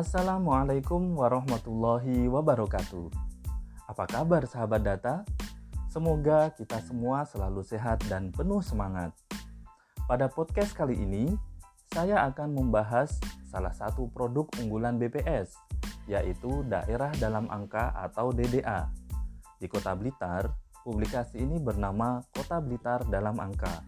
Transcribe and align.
Assalamualaikum 0.00 1.12
warahmatullahi 1.12 2.24
wabarakatuh. 2.24 3.12
Apa 3.84 4.08
kabar 4.08 4.48
sahabat 4.48 4.80
data? 4.80 5.28
Semoga 5.92 6.48
kita 6.56 6.80
semua 6.88 7.28
selalu 7.28 7.60
sehat 7.60 8.00
dan 8.08 8.32
penuh 8.32 8.64
semangat. 8.64 9.12
Pada 10.08 10.32
podcast 10.32 10.72
kali 10.72 10.96
ini, 10.96 11.36
saya 11.92 12.24
akan 12.32 12.48
membahas 12.48 13.20
salah 13.44 13.76
satu 13.76 14.08
produk 14.08 14.48
unggulan 14.64 14.96
BPS, 14.96 15.52
yaitu 16.08 16.64
Daerah 16.64 17.12
Dalam 17.20 17.44
Angka 17.52 17.92
atau 17.92 18.32
DDA. 18.32 18.88
Di 19.60 19.68
Kota 19.68 19.92
Blitar, 19.92 20.48
publikasi 20.80 21.44
ini 21.44 21.60
bernama 21.60 22.24
Kota 22.32 22.56
Blitar 22.56 23.04
Dalam 23.04 23.36
Angka. 23.36 23.84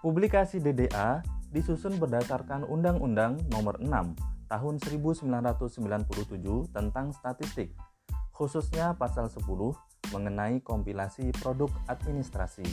Publikasi 0.00 0.56
DDA 0.56 1.20
disusun 1.52 2.00
berdasarkan 2.00 2.64
Undang-Undang 2.64 3.44
Nomor 3.52 3.76
6 3.84 4.33
tahun 4.50 4.80
1997 4.82 6.72
tentang 6.72 7.12
statistik, 7.16 7.72
khususnya 8.34 8.96
pasal 8.98 9.30
10 9.30 9.44
mengenai 10.12 10.60
kompilasi 10.60 11.32
produk 11.40 11.72
administrasi, 11.88 12.66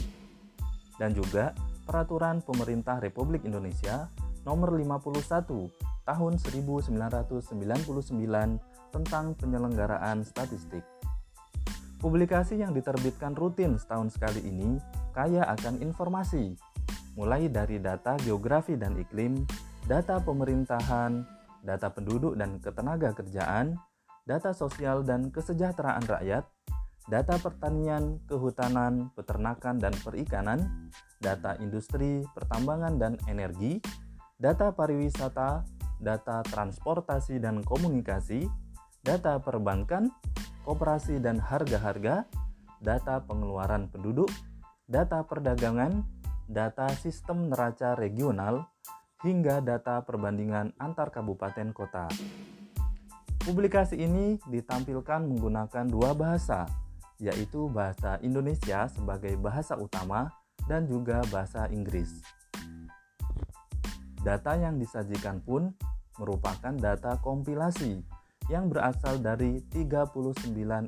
dan 1.00 1.16
juga 1.16 1.56
Peraturan 1.82 2.38
Pemerintah 2.46 3.02
Republik 3.02 3.42
Indonesia 3.42 4.06
Nomor 4.46 4.74
51 4.74 5.70
Tahun 6.02 6.34
1999 6.34 7.46
tentang 8.90 9.24
penyelenggaraan 9.38 10.26
statistik. 10.26 10.82
Publikasi 12.02 12.58
yang 12.58 12.74
diterbitkan 12.74 13.38
rutin 13.38 13.78
setahun 13.78 14.18
sekali 14.18 14.42
ini 14.42 14.82
kaya 15.14 15.46
akan 15.46 15.78
informasi, 15.78 16.58
mulai 17.14 17.46
dari 17.46 17.78
data 17.78 18.18
geografi 18.26 18.74
dan 18.74 18.98
iklim, 18.98 19.46
data 19.86 20.18
pemerintahan, 20.18 21.22
data 21.62 21.88
penduduk 21.94 22.34
dan 22.34 22.58
ketenaga 22.58 23.14
kerjaan, 23.14 23.78
data 24.26 24.50
sosial 24.50 25.06
dan 25.06 25.30
kesejahteraan 25.30 26.04
rakyat, 26.04 26.44
data 27.06 27.34
pertanian, 27.38 28.22
kehutanan, 28.30 29.10
peternakan 29.14 29.78
dan 29.78 29.94
perikanan, 30.02 30.90
data 31.18 31.58
industri, 31.58 32.22
pertambangan 32.34 32.98
dan 32.98 33.14
energi, 33.26 33.82
data 34.38 34.74
pariwisata, 34.74 35.62
data 36.02 36.42
transportasi 36.46 37.38
dan 37.38 37.62
komunikasi, 37.62 38.46
data 39.02 39.38
perbankan, 39.38 40.10
koperasi 40.66 41.18
dan 41.22 41.38
harga-harga, 41.38 42.26
data 42.82 43.22
pengeluaran 43.22 43.90
penduduk, 43.90 44.30
data 44.90 45.22
perdagangan, 45.26 46.02
data 46.50 46.90
sistem 46.98 47.50
neraca 47.50 47.94
regional, 47.94 48.66
hingga 49.22 49.62
data 49.62 50.02
perbandingan 50.02 50.74
antar 50.82 51.14
kabupaten 51.14 51.70
kota. 51.70 52.10
Publikasi 53.42 53.98
ini 53.98 54.38
ditampilkan 54.46 55.26
menggunakan 55.26 55.86
dua 55.90 56.14
bahasa, 56.14 56.66
yaitu 57.18 57.66
bahasa 57.70 58.18
Indonesia 58.22 58.86
sebagai 58.86 59.34
bahasa 59.38 59.74
utama 59.74 60.30
dan 60.70 60.86
juga 60.86 61.22
bahasa 61.30 61.66
Inggris. 61.70 62.22
Data 64.22 64.54
yang 64.54 64.78
disajikan 64.78 65.42
pun 65.42 65.74
merupakan 66.22 66.70
data 66.78 67.18
kompilasi 67.18 67.98
yang 68.46 68.70
berasal 68.70 69.18
dari 69.18 69.58
39 69.74 70.14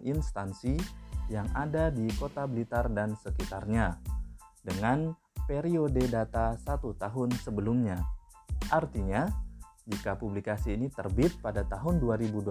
instansi 0.07 0.79
yang 1.27 1.51
ada 1.55 1.91
di 1.91 2.07
Kota 2.15 2.47
Blitar 2.47 2.87
dan 2.95 3.19
sekitarnya 3.19 3.99
dengan 4.63 5.11
periode 5.51 6.07
data 6.07 6.55
satu 6.61 6.95
tahun 6.95 7.35
sebelumnya. 7.43 8.14
Artinya, 8.75 9.31
jika 9.87 10.19
publikasi 10.19 10.75
ini 10.75 10.91
terbit 10.91 11.39
pada 11.39 11.63
tahun 11.63 12.03
2022, 12.03 12.51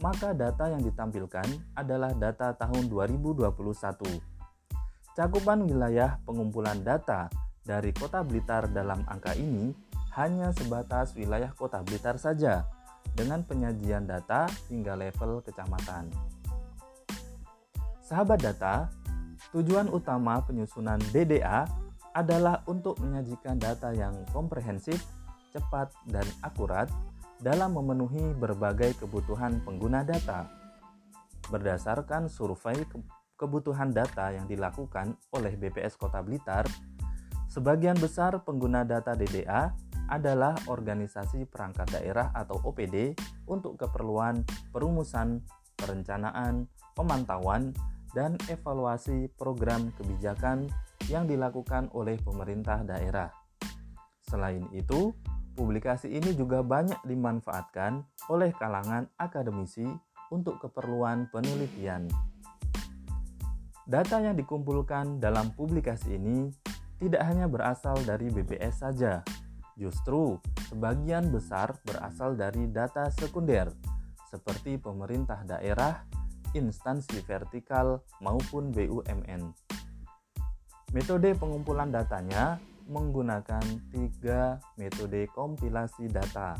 maka 0.00 0.32
data 0.32 0.72
yang 0.72 0.80
ditampilkan 0.80 1.44
adalah 1.76 2.16
data 2.16 2.56
tahun 2.56 2.88
2021. 2.88 3.52
Cakupan 5.12 5.68
wilayah 5.68 6.16
pengumpulan 6.24 6.80
data 6.80 7.28
dari 7.60 7.92
Kota 7.92 8.24
Blitar 8.24 8.72
dalam 8.72 9.04
angka 9.04 9.36
ini 9.36 9.76
hanya 10.16 10.56
sebatas 10.56 11.12
wilayah 11.12 11.52
Kota 11.52 11.84
Blitar 11.84 12.16
saja 12.16 12.64
dengan 13.12 13.44
penyajian 13.44 14.08
data 14.08 14.48
hingga 14.72 14.96
level 14.96 15.44
kecamatan. 15.44 16.08
Sahabat 18.00 18.40
data, 18.40 18.88
tujuan 19.52 19.92
utama 19.92 20.40
penyusunan 20.42 20.98
DDA 21.12 21.83
adalah 22.14 22.62
untuk 22.70 22.96
menyajikan 23.02 23.58
data 23.58 23.90
yang 23.90 24.14
komprehensif, 24.30 25.02
cepat, 25.50 25.90
dan 26.06 26.24
akurat 26.46 26.86
dalam 27.42 27.74
memenuhi 27.74 28.32
berbagai 28.38 28.94
kebutuhan 29.02 29.58
pengguna 29.66 30.06
data. 30.06 30.46
Berdasarkan 31.50 32.30
survei 32.30 32.86
kebutuhan 33.34 33.90
data 33.90 34.30
yang 34.32 34.46
dilakukan 34.46 35.18
oleh 35.34 35.58
BPS 35.58 35.98
Kota 35.98 36.22
Blitar, 36.22 36.64
sebagian 37.50 37.98
besar 37.98 38.40
pengguna 38.46 38.86
data 38.86 39.12
DDA 39.12 39.74
adalah 40.08 40.54
organisasi 40.70 41.48
perangkat 41.48 42.00
daerah 42.00 42.30
atau 42.32 42.60
OPD 42.60 43.16
untuk 43.48 43.80
keperluan 43.80 44.44
perumusan, 44.70 45.42
perencanaan, 45.76 46.68
pemantauan, 46.94 47.72
dan 48.14 48.38
evaluasi 48.46 49.26
program 49.34 49.90
kebijakan 49.98 50.70
yang 51.08 51.28
dilakukan 51.28 51.92
oleh 51.92 52.16
pemerintah 52.20 52.80
daerah. 52.84 53.30
Selain 54.24 54.64
itu, 54.72 55.12
publikasi 55.54 56.10
ini 56.10 56.34
juga 56.34 56.64
banyak 56.64 57.04
dimanfaatkan 57.06 58.02
oleh 58.32 58.50
kalangan 58.56 59.06
akademisi 59.20 59.86
untuk 60.32 60.58
keperluan 60.58 61.30
penelitian. 61.30 62.10
Data 63.84 64.16
yang 64.16 64.34
dikumpulkan 64.34 65.20
dalam 65.20 65.52
publikasi 65.52 66.16
ini 66.16 66.48
tidak 66.96 67.20
hanya 67.28 67.44
berasal 67.46 68.00
dari 68.00 68.32
BPS 68.32 68.80
saja, 68.80 69.20
justru 69.76 70.40
sebagian 70.72 71.28
besar 71.28 71.76
berasal 71.84 72.32
dari 72.32 72.64
data 72.72 73.12
sekunder 73.12 73.68
seperti 74.34 74.80
pemerintah 74.82 75.46
daerah, 75.46 76.02
instansi 76.58 77.22
vertikal, 77.22 78.02
maupun 78.18 78.74
BUMN. 78.74 79.63
Metode 80.94 81.34
pengumpulan 81.34 81.90
datanya 81.90 82.62
menggunakan 82.86 83.66
tiga 83.90 84.62
metode 84.78 85.26
kompilasi 85.34 86.06
data, 86.06 86.54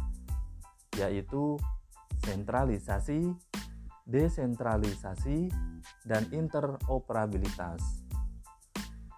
yaitu 0.98 1.54
sentralisasi, 2.26 3.30
desentralisasi, 4.02 5.54
dan 6.02 6.26
interoperabilitas. 6.34 7.78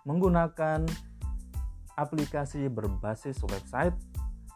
Menggunakan 0.05 0.85
aplikasi 1.97 2.69
berbasis 2.69 3.41
website 3.41 3.97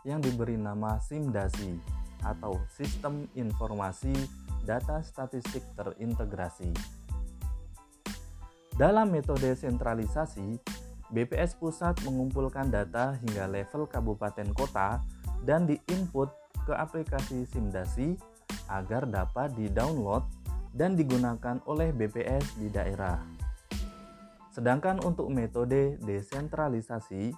yang 0.04 0.20
diberi 0.20 0.60
nama 0.60 1.00
SIMDASI 1.00 1.80
atau 2.20 2.60
Sistem 2.68 3.24
Informasi 3.32 4.12
Data 4.68 5.00
Statistik 5.00 5.64
Terintegrasi. 5.72 6.99
Dalam 8.80 9.12
metode 9.12 9.52
sentralisasi, 9.52 10.56
BPS 11.12 11.52
pusat 11.60 12.00
mengumpulkan 12.00 12.72
data 12.72 13.12
hingga 13.12 13.44
level 13.44 13.84
kabupaten 13.84 14.56
kota 14.56 15.04
dan 15.44 15.68
diinput 15.68 16.32
ke 16.64 16.72
aplikasi 16.72 17.44
Simdasi 17.44 18.16
agar 18.72 19.04
dapat 19.04 19.52
di-download 19.52 20.24
dan 20.72 20.96
digunakan 20.96 21.60
oleh 21.68 21.92
BPS 21.92 22.56
di 22.56 22.72
daerah. 22.72 23.20
Sedangkan 24.48 25.04
untuk 25.04 25.28
metode 25.28 26.00
desentralisasi, 26.00 27.36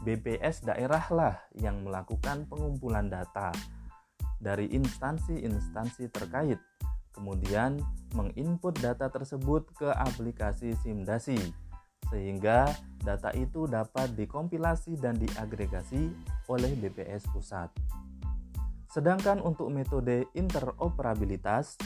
BPS 0.00 0.64
daerahlah 0.64 1.44
yang 1.60 1.84
melakukan 1.84 2.48
pengumpulan 2.48 3.12
data 3.12 3.52
dari 4.40 4.72
instansi-instansi 4.72 6.08
terkait 6.08 6.56
kemudian 7.14 7.78
menginput 8.14 8.78
data 8.78 9.06
tersebut 9.10 9.66
ke 9.76 9.88
aplikasi 9.90 10.74
Simdasi 10.82 11.38
sehingga 12.10 12.66
data 13.00 13.30
itu 13.38 13.70
dapat 13.70 14.12
dikompilasi 14.18 14.98
dan 14.98 15.14
diagregasi 15.14 16.10
oleh 16.50 16.74
BPS 16.74 17.30
pusat. 17.30 17.70
Sedangkan 18.90 19.38
untuk 19.38 19.70
metode 19.70 20.26
interoperabilitas, 20.34 21.78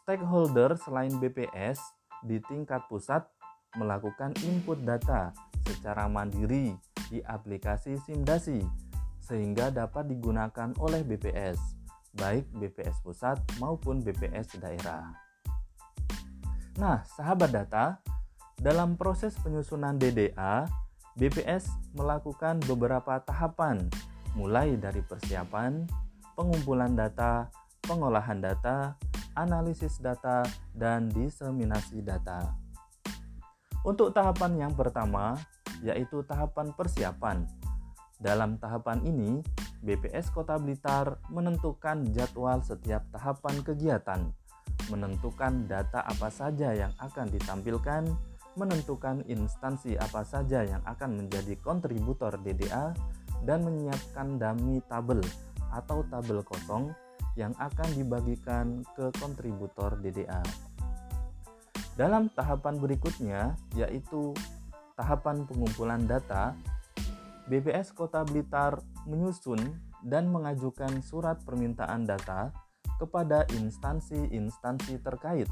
stakeholder 0.00 0.80
selain 0.80 1.12
BPS 1.20 1.76
di 2.24 2.40
tingkat 2.40 2.88
pusat 2.88 3.28
melakukan 3.76 4.32
input 4.48 4.80
data 4.80 5.36
secara 5.68 6.08
mandiri 6.08 6.72
di 7.12 7.20
aplikasi 7.20 8.00
Simdasi 8.00 8.64
sehingga 9.20 9.68
dapat 9.68 10.08
digunakan 10.08 10.72
oleh 10.80 11.04
BPS 11.04 11.83
baik 12.14 12.46
BPS 12.54 13.02
pusat 13.02 13.36
maupun 13.58 14.02
BPS 14.02 14.58
daerah. 14.58 15.10
Nah, 16.78 17.06
sahabat 17.06 17.54
data, 17.54 18.02
dalam 18.58 18.98
proses 18.98 19.34
penyusunan 19.38 19.94
DDA, 19.94 20.66
BPS 21.14 21.70
melakukan 21.94 22.58
beberapa 22.66 23.22
tahapan, 23.22 23.86
mulai 24.34 24.74
dari 24.74 24.98
persiapan, 24.98 25.86
pengumpulan 26.34 26.98
data, 26.98 27.46
pengolahan 27.86 28.42
data, 28.42 28.98
analisis 29.38 30.02
data, 30.02 30.42
dan 30.74 31.06
diseminasi 31.14 32.02
data. 32.02 32.54
Untuk 33.86 34.10
tahapan 34.10 34.66
yang 34.66 34.72
pertama, 34.74 35.38
yaitu 35.84 36.26
tahapan 36.26 36.74
persiapan. 36.74 37.46
Dalam 38.18 38.56
tahapan 38.58 39.04
ini, 39.04 39.44
BPS 39.84 40.32
Kota 40.32 40.56
Blitar 40.56 41.20
menentukan 41.28 42.08
jadwal 42.16 42.64
setiap 42.64 43.04
tahapan 43.12 43.60
kegiatan, 43.60 44.20
menentukan 44.88 45.68
data 45.68 46.00
apa 46.00 46.32
saja 46.32 46.72
yang 46.72 46.88
akan 46.96 47.28
ditampilkan, 47.28 48.08
menentukan 48.56 49.20
instansi 49.28 50.00
apa 50.00 50.24
saja 50.24 50.64
yang 50.64 50.80
akan 50.88 51.20
menjadi 51.20 51.60
kontributor 51.60 52.40
DDA, 52.40 52.96
dan 53.44 53.60
menyiapkan 53.60 54.40
dummy 54.40 54.80
tabel 54.88 55.20
atau 55.68 56.00
tabel 56.08 56.40
kosong 56.40 56.88
yang 57.36 57.52
akan 57.60 57.88
dibagikan 57.92 58.80
ke 58.96 59.12
kontributor 59.20 60.00
DDA. 60.00 60.40
Dalam 61.94 62.32
tahapan 62.32 62.80
berikutnya, 62.80 63.52
yaitu 63.76 64.32
tahapan 64.96 65.44
pengumpulan 65.44 66.08
data, 66.08 66.56
BPS 67.52 67.92
Kota 67.92 68.24
Blitar 68.24 68.80
menyusun 69.04 69.60
dan 70.04 70.28
mengajukan 70.28 71.00
surat 71.00 71.40
permintaan 71.44 72.04
data 72.04 72.52
kepada 73.00 73.48
instansi-instansi 73.56 75.00
terkait 75.00 75.48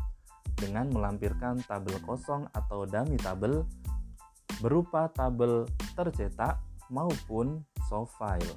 dengan 0.56 0.88
melampirkan 0.92 1.58
tabel 1.64 1.96
kosong 2.04 2.46
atau 2.52 2.84
dummy 2.84 3.16
tabel 3.18 3.64
berupa 4.60 5.10
tabel 5.10 5.66
tercetak 5.96 6.60
maupun 6.92 7.64
soft 7.88 8.14
file. 8.20 8.54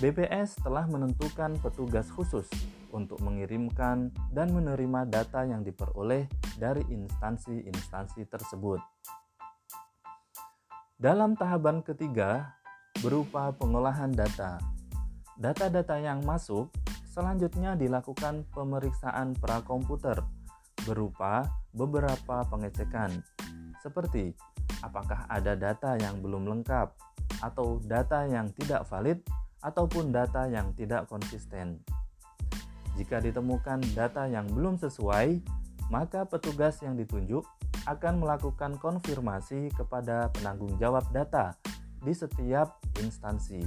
BPS 0.00 0.58
telah 0.64 0.88
menentukan 0.90 1.54
petugas 1.62 2.10
khusus 2.10 2.48
untuk 2.90 3.22
mengirimkan 3.22 4.10
dan 4.34 4.50
menerima 4.50 5.06
data 5.06 5.46
yang 5.46 5.62
diperoleh 5.62 6.26
dari 6.58 6.82
instansi-instansi 6.90 8.26
tersebut. 8.26 8.82
Dalam 10.98 11.38
tahapan 11.38 11.86
ketiga, 11.86 12.61
berupa 13.00 13.54
pengolahan 13.56 14.12
data. 14.12 14.60
Data-data 15.40 15.96
yang 15.96 16.20
masuk 16.26 16.68
selanjutnya 17.08 17.72
dilakukan 17.76 18.44
pemeriksaan 18.52 19.32
prakomputer 19.40 20.20
berupa 20.84 21.48
beberapa 21.72 22.44
pengecekan, 22.50 23.24
seperti 23.80 24.36
apakah 24.84 25.24
ada 25.30 25.56
data 25.56 25.96
yang 25.96 26.20
belum 26.20 26.44
lengkap 26.48 26.92
atau 27.40 27.80
data 27.86 28.26
yang 28.28 28.50
tidak 28.54 28.84
valid 28.90 29.22
ataupun 29.62 30.10
data 30.10 30.50
yang 30.50 30.74
tidak 30.74 31.06
konsisten. 31.06 31.80
Jika 32.98 33.24
ditemukan 33.24 33.80
data 33.96 34.28
yang 34.28 34.44
belum 34.52 34.76
sesuai, 34.76 35.40
maka 35.88 36.28
petugas 36.28 36.82
yang 36.84 36.98
ditunjuk 36.98 37.46
akan 37.88 38.20
melakukan 38.20 38.76
konfirmasi 38.78 39.72
kepada 39.74 40.28
penanggung 40.30 40.76
jawab 40.76 41.02
data 41.10 41.56
di 42.02 42.12
setiap 42.12 42.82
instansi. 42.98 43.62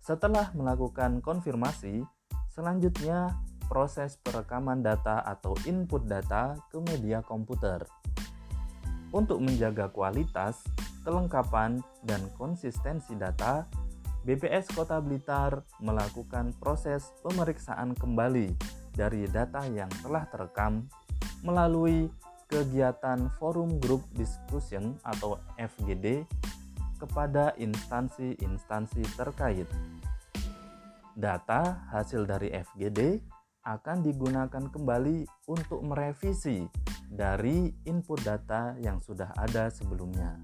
Setelah 0.00 0.50
melakukan 0.56 1.20
konfirmasi, 1.20 2.02
selanjutnya 2.50 3.36
proses 3.70 4.18
perekaman 4.18 4.82
data 4.82 5.22
atau 5.22 5.54
input 5.68 6.02
data 6.08 6.58
ke 6.72 6.82
media 6.82 7.22
komputer. 7.22 7.86
Untuk 9.14 9.38
menjaga 9.38 9.86
kualitas, 9.92 10.66
kelengkapan, 11.06 11.78
dan 12.02 12.26
konsistensi 12.34 13.14
data, 13.14 13.68
BPS 14.26 14.74
Kota 14.74 15.00
Blitar 15.00 15.64
melakukan 15.80 16.52
proses 16.58 17.14
pemeriksaan 17.24 17.96
kembali 17.96 18.52
dari 18.92 19.24
data 19.30 19.64
yang 19.70 19.88
telah 20.02 20.28
terekam 20.28 20.84
melalui 21.40 22.10
kegiatan 22.50 23.30
Forum 23.38 23.78
Group 23.78 24.04
Discussion 24.12 24.98
atau 25.06 25.38
FGD 25.56 26.26
kepada 27.00 27.56
instansi-instansi 27.56 29.16
terkait. 29.16 29.64
Data 31.16 31.88
hasil 31.88 32.28
dari 32.28 32.52
FGD 32.52 33.24
akan 33.64 34.04
digunakan 34.04 34.64
kembali 34.68 35.24
untuk 35.48 35.80
merevisi 35.84 36.64
dari 37.08 37.72
input 37.88 38.20
data 38.20 38.76
yang 38.78 39.00
sudah 39.00 39.32
ada 39.36 39.72
sebelumnya. 39.72 40.36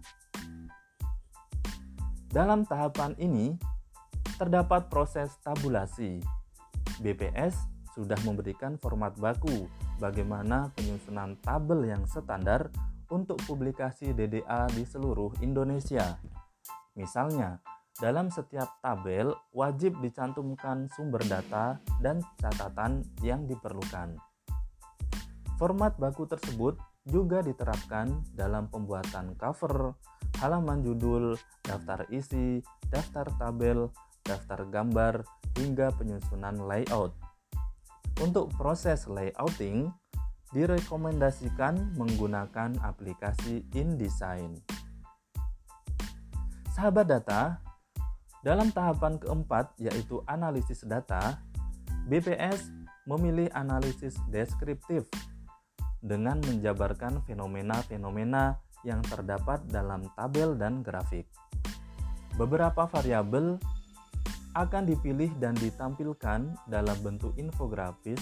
Dalam 2.26 2.66
tahapan 2.66 3.16
ini, 3.16 3.56
terdapat 4.36 4.92
proses 4.92 5.32
tabulasi. 5.40 6.20
BPS 7.00 7.56
sudah 7.96 8.18
memberikan 8.28 8.76
format 8.76 9.16
baku 9.16 9.64
bagaimana 9.96 10.68
penyusunan 10.76 11.40
tabel 11.40 11.88
yang 11.88 12.04
standar 12.04 12.68
untuk 13.08 13.40
publikasi 13.48 14.12
DDA 14.12 14.68
di 14.76 14.84
seluruh 14.84 15.32
Indonesia. 15.40 16.20
Misalnya, 16.96 17.60
dalam 17.96 18.28
setiap 18.32 18.80
tabel 18.80 19.32
wajib 19.52 20.00
dicantumkan 20.00 20.88
sumber 20.92 21.20
data 21.24 21.80
dan 22.00 22.20
catatan 22.40 23.04
yang 23.24 23.44
diperlukan. 23.48 24.16
Format 25.56 25.96
baku 25.96 26.28
tersebut 26.28 26.76
juga 27.08 27.40
diterapkan 27.40 28.24
dalam 28.36 28.68
pembuatan 28.68 29.32
cover, 29.40 29.96
halaman 30.42 30.84
judul, 30.84 31.40
daftar 31.64 32.04
isi, 32.12 32.60
daftar 32.92 33.32
tabel, 33.40 33.88
daftar 34.20 34.68
gambar, 34.68 35.24
hingga 35.56 35.88
penyusunan 35.96 36.68
layout. 36.68 37.16
Untuk 38.20 38.52
proses 38.56 39.08
layouting, 39.08 39.88
direkomendasikan 40.52 41.96
menggunakan 41.96 42.76
aplikasi 42.84 43.64
InDesign. 43.72 44.75
Sahabat 46.76 47.08
data, 47.08 47.56
dalam 48.44 48.68
tahapan 48.68 49.16
keempat 49.16 49.72
yaitu 49.80 50.20
analisis 50.28 50.84
data, 50.84 51.40
BPS 52.04 52.68
memilih 53.08 53.48
analisis 53.56 54.20
deskriptif 54.28 55.08
dengan 56.04 56.36
menjabarkan 56.44 57.24
fenomena-fenomena 57.24 58.60
yang 58.84 59.00
terdapat 59.08 59.64
dalam 59.72 60.04
tabel 60.20 60.52
dan 60.52 60.84
grafik. 60.84 61.24
Beberapa 62.36 62.84
variabel 62.84 63.56
akan 64.52 64.84
dipilih 64.84 65.32
dan 65.40 65.56
ditampilkan 65.56 66.60
dalam 66.68 66.98
bentuk 67.00 67.32
infografis 67.40 68.20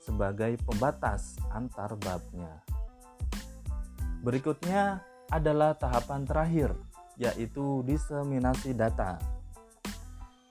sebagai 0.00 0.56
pembatas 0.64 1.36
antar 1.52 2.00
babnya. 2.00 2.64
Berikutnya 4.24 5.04
adalah 5.28 5.76
tahapan 5.76 6.24
terakhir, 6.24 6.72
yaitu 7.20 7.84
diseminasi 7.84 8.72
data. 8.72 9.20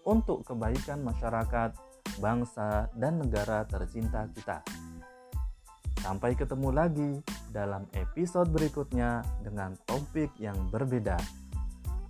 untuk 0.07 0.47
kebaikan 0.47 1.03
masyarakat, 1.03 1.75
bangsa, 2.19 2.91
dan 2.99 3.23
negara 3.23 3.65
tercinta 3.65 4.27
kita. 4.35 4.61
Sampai 6.03 6.35
ketemu 6.35 6.75
lagi 6.75 7.11
dalam 7.55 7.87
episode 7.95 8.51
berikutnya 8.51 9.23
dengan 9.47 9.79
topik 9.87 10.35
yang 10.43 10.59
berbeda. 10.73 11.15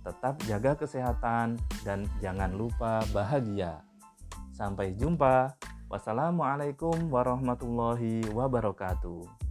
Tetap 0.01 0.41
jaga 0.49 0.73
kesehatan 0.73 1.61
dan 1.85 2.09
jangan 2.17 2.51
lupa 2.57 3.05
bahagia. 3.13 3.85
Sampai 4.57 4.97
jumpa. 4.97 5.53
Wassalamualaikum 5.93 7.13
warahmatullahi 7.13 8.25
wabarakatuh. 8.33 9.42